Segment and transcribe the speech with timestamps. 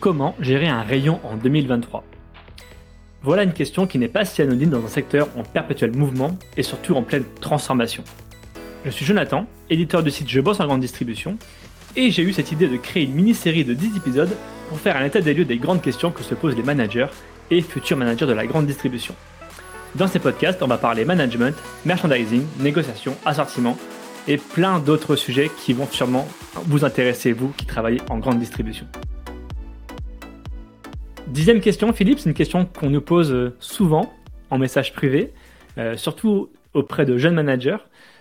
[0.00, 2.04] Comment gérer un rayon en 2023
[3.22, 6.62] Voilà une question qui n'est pas si anonyme dans un secteur en perpétuel mouvement et
[6.62, 8.04] surtout en pleine transformation.
[8.84, 11.36] Je suis Jonathan, éditeur du site Je bosse en grande distribution,
[11.96, 14.30] et j'ai eu cette idée de créer une mini-série de 10 épisodes
[14.68, 17.08] pour faire un état des lieux des grandes questions que se posent les managers
[17.50, 19.16] et futurs managers de la grande distribution.
[19.96, 23.76] Dans ces podcasts, on va parler management, merchandising, négociation, assortiment
[24.28, 26.28] et plein d'autres sujets qui vont sûrement
[26.66, 28.86] vous intéresser, vous qui travaillez en grande distribution.
[31.30, 34.14] Dixième question, Philippe, c'est une question qu'on nous pose euh, souvent
[34.48, 35.34] en message privé,
[35.76, 37.76] euh, surtout auprès de jeunes managers.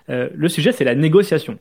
[0.09, 1.57] Euh, le sujet, c'est la négociation.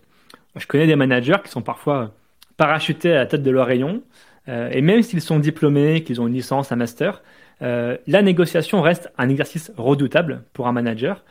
[0.56, 2.14] Je connais des managers qui sont parfois
[2.56, 4.02] parachutés à la tête de leur rayon,
[4.48, 7.20] et même s'ils sont diplômés, qu'ils ont une licence, un master,
[7.60, 11.24] la négociation reste un exercice redoutable pour un manager.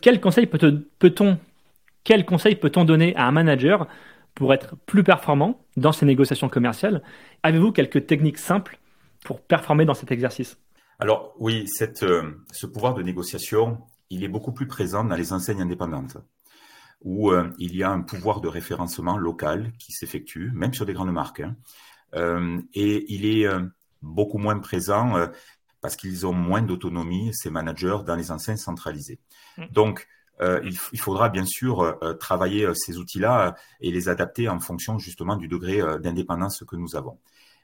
[0.00, 1.38] quel conseil peut-on
[2.04, 3.88] quel conseil peut-on donner à un manager
[4.34, 7.02] pour être plus performant dans ses négociations commerciales?
[7.42, 8.78] Avez-vous quelques techniques simples
[9.24, 10.58] pour performer dans cet exercice
[10.98, 11.66] Alors oui,
[12.02, 13.78] euh, ce pouvoir de négociation,
[14.10, 16.16] il est beaucoup plus présent dans les enseignes indépendantes,
[17.02, 20.92] où euh, il y a un pouvoir de référencement local qui s'effectue, même sur des
[20.92, 21.40] grandes marques.
[21.40, 21.56] Hein.
[22.14, 23.48] Euh, et il est
[24.02, 25.14] beaucoup moins présent
[25.80, 29.18] parce qu'ils ont moins d'autonomie, ces managers, dans les enseignes centralisées.
[29.56, 29.64] Mmh.
[29.70, 30.06] Donc,
[30.40, 35.80] il, faudra bien sûr travailler ces outils-là et les adapter en fonction justement du degré
[36.00, 37.18] d'indépendance que nous avons.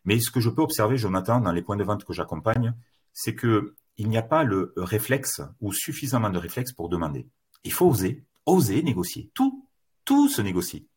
[0.09, 2.73] Mais ce que je peux observer, Jonathan, dans les points de vente que j'accompagne,
[3.13, 7.29] c'est que il n'y a pas le réflexe ou suffisamment de réflexe pour demander.
[7.63, 9.31] Il faut oser, oser négocier.
[9.35, 9.69] Tout,
[10.07, 10.89] tout se négocie.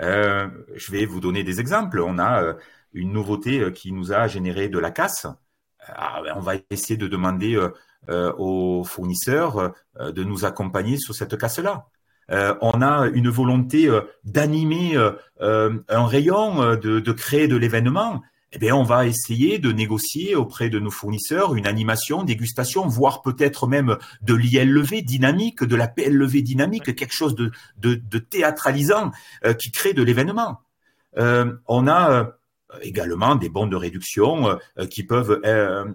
[0.00, 2.00] Euh, je vais vous donner des exemples.
[2.00, 2.54] On a euh,
[2.94, 5.26] une nouveauté euh, qui nous a généré de la casse.
[5.86, 7.58] Ah, ben, on va essayer de demander
[8.08, 11.88] aux fournisseurs de nous accompagner sur cette casse-là.
[12.60, 13.90] on a une volonté
[14.24, 14.94] d'animer
[15.40, 18.22] un rayon, de, de créer de l'événement
[18.52, 23.22] eh bien, on va essayer de négocier auprès de nos fournisseurs une animation, dégustation, voire
[23.22, 29.12] peut-être même de l'ILV dynamique, de la PLV dynamique, quelque chose de, de, théâtralisant
[29.44, 30.62] euh, qui crée de l'événement.
[31.16, 32.24] Euh, on a euh,
[32.82, 34.58] également des bons de réduction
[34.90, 35.40] qui peuvent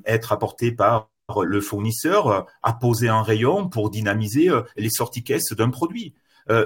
[0.06, 1.10] être apportés par
[1.42, 6.14] le fournisseur, apposés en rayon pour dynamiser les sorties caisses d'un produit.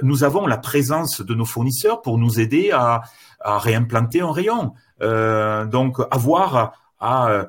[0.02, 3.02] Nous avons la présence de nos fournisseurs pour nous aider à,
[3.40, 4.74] à réimplanter un rayon.
[5.02, 7.46] Euh, donc avoir à euh,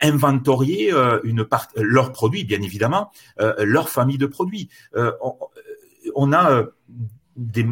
[0.00, 3.10] inventorier euh, une part, leurs produits, bien évidemment,
[3.58, 4.68] leur famille de produits.
[6.14, 6.64] On, a
[7.36, 7.66] des,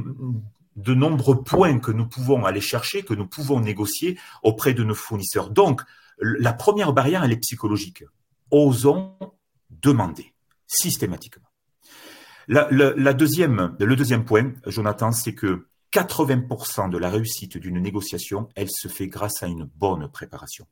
[0.77, 4.95] de nombreux points que nous pouvons aller chercher, que nous pouvons négocier auprès de nos
[4.95, 5.51] fournisseurs.
[5.51, 5.83] Donc,
[6.21, 8.05] la première barrière, elle est psychologique.
[8.51, 9.15] Osons
[9.71, 10.35] demander
[10.67, 11.50] systématiquement.
[12.53, 18.69] La, deuxième, le deuxième point, Jonathan, c'est que 80% de la réussite d'une négociation, elle
[18.69, 20.67] se fait grâce à une bonne préparation.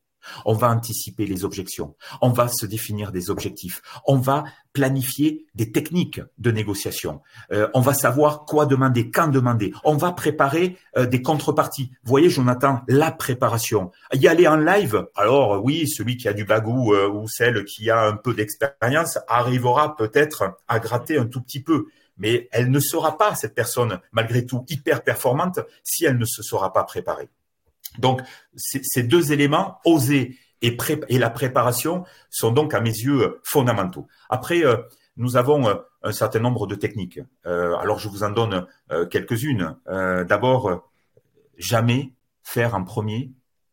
[0.44, 5.72] On va anticiper les objections, on va se définir des objectifs, on va planifier des
[5.72, 7.20] techniques de négociation,
[7.52, 11.90] euh, on va savoir quoi demander, quand demander, on va préparer euh, des contreparties.
[12.04, 13.90] Vous voyez, Jonathan, la préparation.
[14.12, 17.90] Y aller en live, alors oui, celui qui a du bagou euh, ou celle qui
[17.90, 21.86] a un peu d'expérience arrivera peut-être à gratter un tout petit peu
[22.18, 26.42] mais elle ne sera pas, cette personne, malgré tout, hyper performante si elle ne se
[26.42, 27.28] sera pas préparée.
[27.98, 28.20] Donc,
[28.54, 30.76] ces deux éléments, oser et,
[31.08, 34.06] et, la préparation, sont donc à mes yeux fondamentaux.
[34.28, 34.76] Après, euh,
[35.16, 37.20] nous avons euh, un certain nombre de techniques.
[37.46, 38.66] Euh, alors, je vous en donne
[39.10, 39.76] quelques-unes.
[39.86, 40.90] D'abord,
[41.56, 42.12] jamais
[42.42, 43.32] faire en premier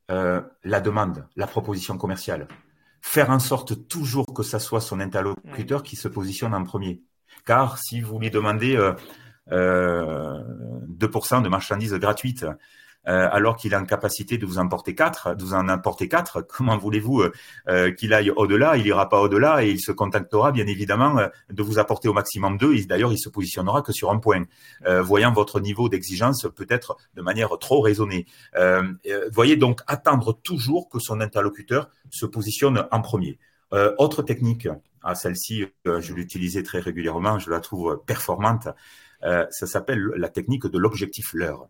[0.09, 2.47] la demande, la proposition commerciale.
[3.02, 7.02] Faire en sorte toujours que ça soit son interlocuteur qui se positionne en premier.
[7.46, 8.76] Car si vous lui demandez
[9.52, 10.42] euh,
[10.90, 12.46] 2% euh, de marchandises gratuites,
[13.07, 16.07] euh, alors qu'il a en capacité de vous en porter 4, de vous en importer
[16.07, 17.23] 4, comment voulez-vous
[17.67, 18.77] euh, qu'il aille au-delà?
[18.77, 22.57] Il ira pas au-delà et il se contactera bien évidemment de vous apporter au maximum
[22.57, 22.85] 2.
[22.85, 24.43] D'ailleurs, il se positionnera que sur un point,
[25.01, 28.25] voyant votre niveau d'exigence peut-être de manière trop raisonnée.
[29.31, 33.40] voyez donc attendre toujours que son interlocuteur se positionne en premier.
[33.97, 34.67] autre technique,
[35.08, 38.69] ah, celle-ci, euh, je l'utilisais très régulièrement, je la trouve performante.
[39.23, 41.67] Euh, ça s'appelle la technique de l'objectif leurre.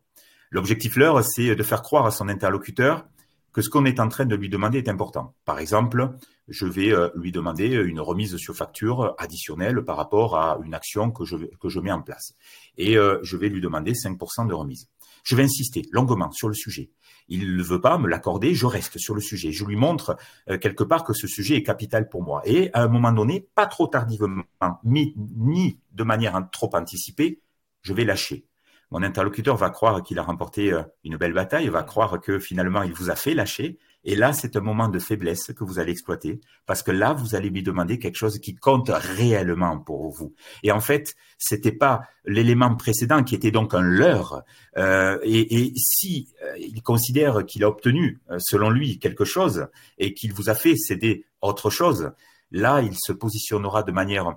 [0.51, 3.05] L'objectif leurre, c'est de faire croire à son interlocuteur
[3.53, 5.33] que ce qu'on est en train de lui demander est important.
[5.45, 6.11] Par exemple,
[6.47, 11.11] je vais euh, lui demander une remise sur facture additionnelle par rapport à une action
[11.11, 12.33] que je, que je mets en place.
[12.77, 14.89] Et je vais lui demander 5% de remise.
[15.25, 16.91] Je vais insister longuement sur le sujet.
[17.27, 19.51] Il ne veut pas me l'accorder, je reste sur le sujet.
[19.51, 20.15] Je lui montre
[20.49, 22.43] euh, quelque part que ce sujet est capital pour moi.
[22.45, 24.43] Et à un moment donné, pas trop tardivement,
[24.83, 27.41] ni de manière trop anticipée,
[27.81, 28.45] je vais lâcher.
[28.91, 32.83] Mon interlocuteur va croire qu'il a remporté euh, une belle bataille, va croire que finalement
[32.83, 33.77] il vous a fait lâcher,
[34.07, 37.33] Et là, c'est un moment de faiblesse que vous allez exploiter parce que là, vous
[37.33, 40.35] allez lui demander quelque chose qui compte réellement pour vous.
[40.61, 44.43] Et en fait, c'était pas l'élément précédent qui était donc un leurre.
[44.77, 49.67] Euh, et, et, si euh, il considère qu'il a obtenu, euh, selon lui, quelque chose
[49.97, 52.11] et qu'il vous a fait céder autre chose,
[52.51, 54.35] là, il se positionnera de manière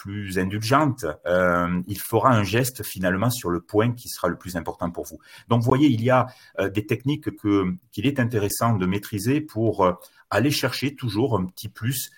[0.00, 4.56] plus indulgente, euh, il fera un geste finalement sur le point qui sera le plus
[4.56, 5.18] important pour vous.
[5.48, 6.26] Donc, voyez, il y a
[6.58, 9.92] euh, des techniques que qu'il est intéressant de maîtriser pour euh,
[10.30, 12.10] aller chercher toujours un petit plus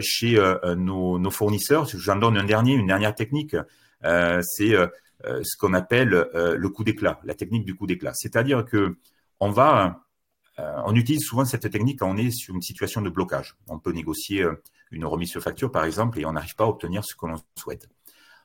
[0.00, 0.38] chez
[0.76, 1.86] nos, nos, fournisseurs.
[1.86, 3.56] J'en donne un dernier, une dernière technique.
[4.02, 4.74] c'est
[5.24, 8.12] ce qu'on appelle le coup d'éclat, la technique du coup d'éclat.
[8.12, 8.98] C'est-à-dire que
[9.40, 10.04] on va,
[10.84, 13.56] on utilise souvent cette technique quand on est sur une situation de blocage.
[13.68, 14.46] On peut négocier
[14.90, 17.36] une remise sur facture, par exemple, et on n'arrive pas à obtenir ce que l'on
[17.56, 17.88] souhaite.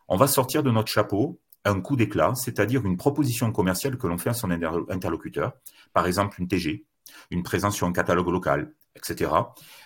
[0.08, 4.18] On va sortir de notre chapeau un coup d'éclat, c'est-à-dire une proposition commerciale que l'on
[4.18, 5.54] fait à son interlocuteur,
[5.94, 6.86] par exemple une TG,
[7.32, 9.32] une présence sur un catalogue local, etc.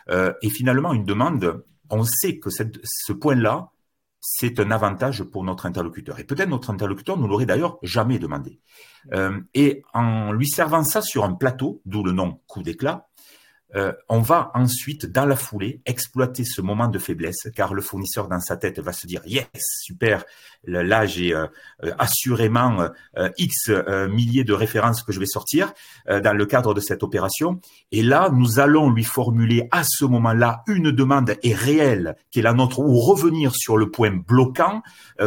[0.10, 3.72] Euh, et finalement, une demande, on sait que ce point-là,
[4.22, 6.20] c'est un avantage pour notre interlocuteur.
[6.20, 8.60] Et peut-être notre interlocuteur ne l'aurait d'ailleurs jamais demandé.
[9.14, 13.09] Euh, et en lui servant ça sur un plateau, d'où le nom coup d'éclat,
[13.76, 18.28] euh, on va ensuite, dans la foulée, exploiter ce moment de faiblesse, car le fournisseur
[18.28, 19.48] dans sa tête va se dire yes,
[19.82, 20.26] super,
[20.64, 21.46] là j'ai euh,
[21.84, 22.90] euh, assurément
[23.38, 23.70] x
[24.10, 25.74] milliers de références que je vais sortir
[26.08, 27.60] dans le cadre de cette opération,
[27.92, 32.44] et là nous allons lui formuler à ce moment-là une demande et réelle qui est
[32.44, 34.82] la nôtre, ou revenir sur le point bloquant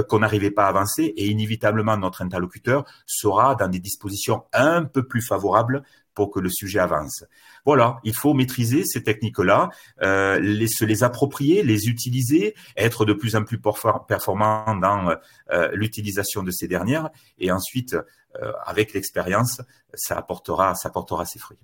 [0.08, 5.06] qu'on n'arrivait pas à avancer, et inévitablement notre interlocuteur sera dans des dispositions un peu
[5.06, 5.82] plus favorables
[6.14, 7.24] pour que le sujet avance.
[7.64, 9.70] Voilà, il faut maîtriser ces techniques-là,
[10.02, 13.60] euh, les, se les approprier, les utiliser, être de plus en plus
[14.08, 15.14] performant dans
[15.52, 17.94] euh, l'utilisation de ces dernières, et ensuite,
[18.42, 19.60] euh, avec l'expérience,
[19.94, 21.58] ça apportera, ça apportera ses fruits.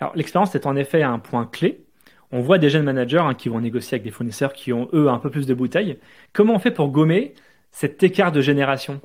[0.00, 1.84] Alors l'expérience est en effet un point clé.
[2.32, 5.08] On voit des jeunes managers hein, qui vont négocier avec des fournisseurs qui ont eux
[5.08, 5.98] un peu plus de bouteilles.
[6.32, 7.34] Comment on fait pour gommer
[7.70, 9.00] cet écart de génération?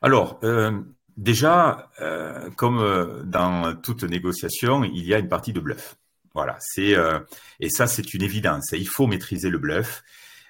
[0.00, 0.80] Alors, euh,
[1.16, 5.96] Déjà, euh, comme euh, dans toute négociation, il y a une partie de bluff.
[6.34, 7.20] Voilà, c'est euh,
[7.60, 8.72] et ça c'est une évidence.
[8.72, 10.02] Il faut maîtriser le bluff.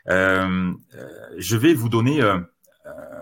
[0.06, 2.22] je vais vous donner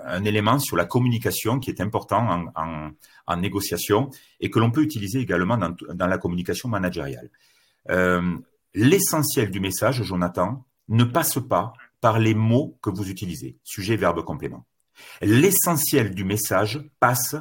[0.05, 4.11] un élément sur la communication qui est important en, négociation
[4.41, 7.31] et que l'on peut utiliser également dans, dans la communication managériale.
[8.75, 14.23] L'essentiel du message, Jonathan, ne passe pas par les mots que vous utilisez, sujet, verbe,
[14.25, 14.65] complément.
[15.21, 17.37] L'essentiel du message passe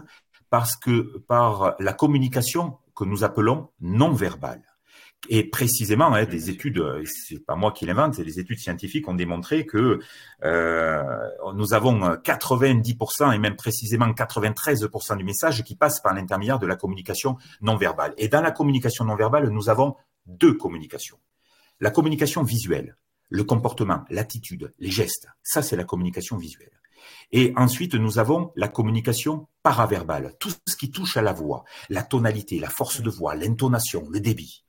[0.49, 4.61] parce que par la communication que nous appelons non verbale.
[5.29, 9.13] Et précisément, hein, des études, c'est pas moi qui l'invente, c'est des études scientifiques ont
[9.13, 9.99] démontré que
[10.43, 11.03] euh,
[11.53, 16.75] nous avons 90% et même précisément 93% du message qui passe par l'intermédiaire de la
[16.75, 18.15] communication non verbale.
[18.17, 19.95] Et dans la communication non verbale, nous avons
[20.25, 21.19] deux communications.
[21.79, 22.97] La communication visuelle,
[23.29, 26.80] le comportement, l'attitude, les gestes, ça c'est la communication visuelle.
[27.31, 32.03] Et ensuite, nous avons la communication paraverbale, tout ce qui touche à la voix, la
[32.03, 34.65] tonalité, la force de voix, l'intonation, le débit.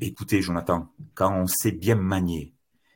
[0.00, 2.54] écoutez, Jonathan, quand on sait bien manier,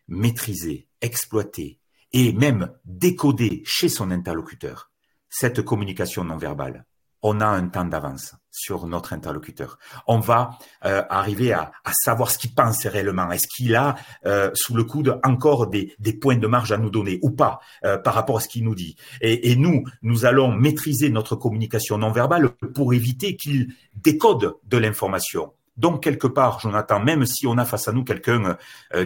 [0.09, 1.79] maîtriser, exploiter
[2.13, 4.91] et même décoder chez son interlocuteur
[5.29, 6.87] cette communication non verbale,
[7.23, 9.79] on a un temps d'avance sur notre interlocuteur.
[10.07, 10.51] On va
[10.85, 13.31] euh, arriver à, savoir ce qu'il pense réellement.
[13.31, 13.95] Est-ce qu'il a
[14.27, 17.99] euh, sous le coude encore des, points de marge à nous donner ou pas euh,
[17.99, 18.97] par rapport à ce qu'il nous dit?
[19.21, 25.53] Et, nous, nous allons maîtriser notre communication non verbale pour éviter qu'il décode de l'information.
[25.77, 28.57] Donc, quelque part, Jonathan, même si on a face à nous quelqu'un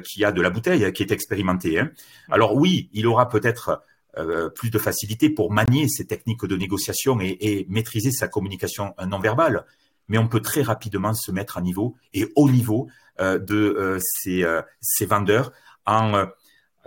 [0.05, 1.91] qui a de la bouteille, qui est expérimenté, hein,
[2.31, 3.83] alors oui, il aura peut-être
[4.19, 9.19] euh, plus de facilité pour manier ces techniques de négociation et, maîtriser sa communication non
[9.19, 9.65] verbale.
[10.09, 12.89] Mais on peut très rapidement se mettre à niveau et au niveau
[13.21, 14.45] euh, de euh, ces,
[14.81, 15.53] ces, vendeurs
[15.87, 16.27] en,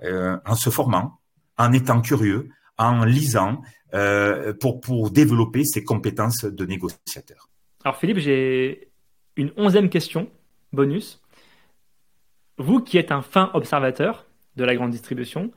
[0.04, 1.20] en se formant,
[1.58, 3.62] en étant curieux, en lisant
[4.60, 7.50] pour, pour développer ses compétences de négociateur.
[7.84, 8.90] Alors Philippe, j'ai
[9.36, 10.30] une onzième question,
[10.74, 11.22] bonus.
[12.58, 15.52] Vous qui êtes un fin observateur de la grande distribution,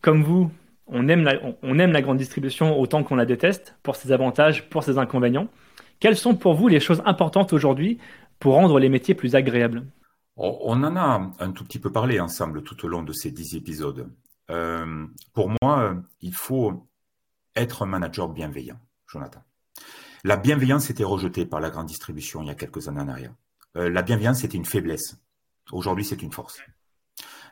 [0.00, 0.50] comme vous,
[0.92, 5.48] on aime, la, grande distribution autant qu'on la déteste, pour ses avantages, pour ses inconvénients.
[6.00, 7.98] Quelles sont pour vous les choses importantes aujourd'hui
[8.38, 9.84] pour rendre les métiers plus agréables?
[10.36, 13.54] On en a un tout petit peu parlé ensemble tout au long de ces dix
[13.54, 14.08] épisodes.
[14.50, 16.86] Euh, pour moi, il faut
[17.54, 19.42] être un manager bienveillant, Jonathan.
[20.24, 23.32] La bienveillance était rejetée par la grande distribution il y a quelques années en arrière.
[23.76, 25.16] Euh, la bienveillance était une faiblesse.
[25.72, 26.60] Aujourd'hui, c'est une force.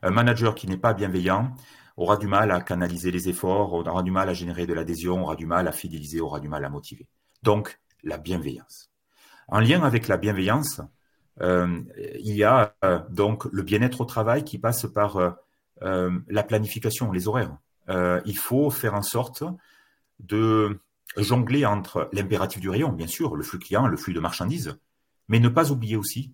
[0.02, 1.54] Un manager qui n'est pas bienveillant,
[1.99, 5.35] aura du mal à canaliser les efforts, aura du mal à générer de l'adhésion, aura
[5.35, 7.07] du mal à fidéliser, aura du mal à motiver.
[7.43, 8.90] Donc, la bienveillance.
[9.49, 10.81] En lien avec la bienveillance,
[11.40, 11.81] euh,
[12.21, 15.37] il y a euh, donc le bien-être au travail qui passe par
[15.81, 17.57] la planification, les horaires.
[18.25, 19.45] il faut faire en sorte
[20.19, 20.81] de
[21.17, 24.76] jongler entre l'impératif du rayon, bien sûr, le flux client, le flux de marchandises,
[25.28, 26.33] mais ne pas oublier aussi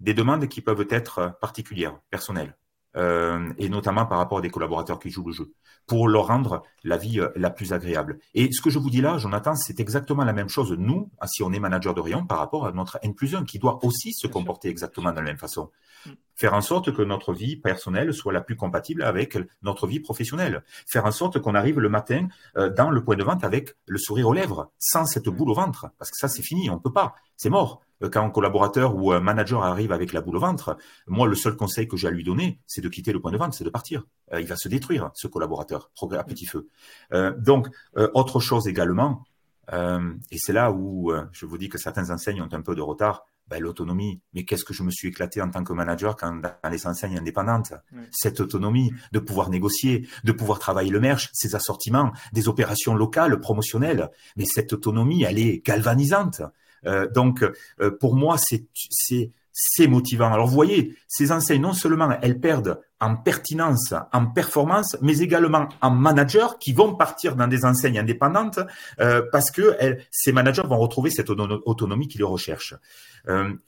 [0.00, 2.56] des demandes qui peuvent être particulières, personnelles.
[2.96, 5.52] Euh, et notamment par rapport à des collaborateurs qui jouent le jeu,
[5.86, 8.18] pour leur rendre la vie euh, la plus agréable.
[8.34, 11.44] Et ce que je vous dis là, Jonathan, c'est exactement la même chose, nous, si
[11.44, 14.12] on est manager de rayon, par rapport à notre N plus 1, qui doit aussi
[14.12, 15.70] se comporter exactement de la même façon.
[16.04, 16.10] Mm.
[16.34, 20.64] Faire en sorte que notre vie personnelle soit la plus compatible avec notre vie professionnelle.
[20.86, 23.98] Faire en sorte qu'on arrive le matin euh, dans le point de vente avec le
[23.98, 26.92] sourire aux lèvres, sans cette boule au ventre, parce que ça, c'est fini, on peut
[26.92, 27.82] pas, c'est mort.
[28.02, 30.76] Euh, quand un collaborateur ou un manager arrive avec la boule au ventre,
[31.06, 33.36] moi, le seul conseil que j'ai à lui donner, c'est de quitter le point de
[33.36, 34.04] vente, c'est de partir.
[34.32, 36.68] Euh, il va se détruire, ce collaborateur, à petit feu.
[37.12, 37.68] Euh, donc,
[38.14, 39.24] autre chose également,
[39.72, 43.24] et c'est là où je vous dis que certaines enseignes ont un peu de retard,
[43.46, 44.20] ben, l'autonomie.
[44.32, 47.18] Mais qu'est-ce que je me suis éclaté en tant que manager quand dans les enseignes
[47.18, 47.72] indépendantes?
[48.10, 53.38] Cette autonomie de pouvoir négocier, de pouvoir travailler le merch, ses assortiments, des opérations locales,
[53.40, 54.10] promotionnelles.
[54.36, 56.42] Mais cette autonomie, elle est galvanisante.
[56.86, 57.44] Euh, donc,
[57.80, 60.32] euh, pour moi, c'est motivant.
[60.32, 65.68] Alors, vous voyez, ces enseignes, non seulement elles perdent en pertinence, en performance, mais également
[65.80, 68.60] en manager qui vont partir dans des enseignes indépendantes
[69.00, 69.76] euh, parce que
[70.10, 72.74] ces managers vont retrouver cette autonomie qu'ils recherchent.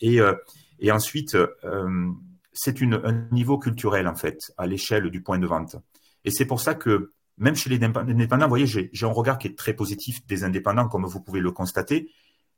[0.00, 0.18] Et,
[0.80, 1.36] et ensuite,
[2.52, 5.76] c'est un niveau culturel, en fait, à l'échelle du point de vente.
[6.24, 9.48] Et c'est pour ça que même chez les indépendants, vous voyez, j'ai un regard qui
[9.48, 12.10] est très positif des indépendants, comme vous pouvez le constater,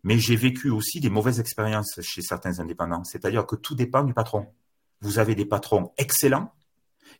[0.04, 3.02] mais j'ai vécu aussi des mauvaises expériences chez certains indépendants.
[3.04, 4.46] C'est-à-dire que tout dépend du patron.
[5.00, 6.52] Vous avez des patrons excellents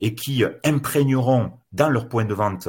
[0.01, 2.69] et qui imprégneront dans leur point de vente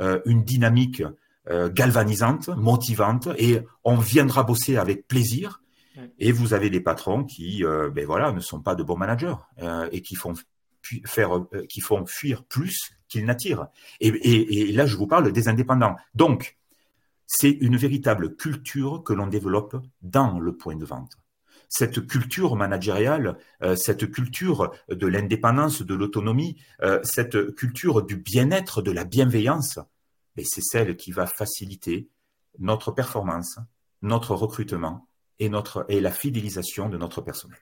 [0.00, 1.02] euh, une dynamique
[1.50, 5.62] euh, galvanisante, motivante, et on viendra bosser avec plaisir.
[6.18, 9.34] Et vous avez des patrons qui, euh, ben voilà, ne sont pas de bons managers
[9.92, 10.32] et qui font
[11.04, 13.66] faire, qui font fuir plus qu'ils n'attirent.
[14.00, 15.96] Et, et, là, je vous parle des indépendants.
[16.14, 16.56] Donc,
[17.32, 21.16] c'est une véritable culture que l'on développe dans le point de vente.
[21.68, 28.82] Cette culture managériale, euh, cette culture de l'indépendance, de l'autonomie, euh, cette culture du bien-être,
[28.82, 29.78] de la bienveillance,
[30.42, 32.08] c'est celle qui va faciliter
[32.58, 33.60] notre performance,
[34.02, 35.06] notre recrutement
[35.38, 37.60] et, la fidélisation de notre personnel.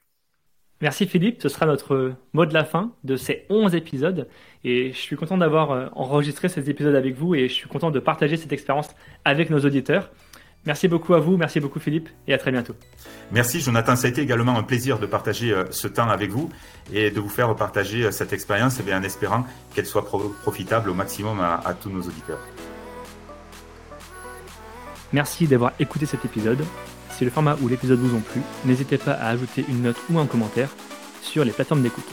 [0.81, 4.29] Merci Philippe, ce sera notre mot de la fin de ces 11 épisodes
[4.63, 7.91] et je suis content d'avoir euh, enregistré ces épisodes avec vous et je suis content
[7.91, 8.91] de partager cette expérience
[9.25, 10.11] avec nos auditeurs.
[10.67, 12.75] Merci beaucoup à vous, merci beaucoup Philippe et à très bientôt.
[13.33, 16.49] Merci Jonathan, ça a été également un plaisir de partager euh, ce temps avec vous
[16.93, 19.45] et de vous faire partager euh, cette expérience en espérant
[19.75, 22.41] qu'elle soit profitable au maximum à, à tous nos auditeurs.
[25.13, 26.63] Merci d'avoir écouté cet épisode.
[27.19, 30.21] Si le format ou l'épisode vous ont plu, n'hésitez pas à ajouter une note ou
[30.21, 30.71] un commentaire
[31.21, 32.05] sur les plateformes d'écoute.